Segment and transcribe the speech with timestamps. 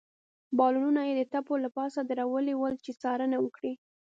[0.57, 3.73] بالونونه يې د تپو له پاسه درولي ول، چې څارنه وکړي.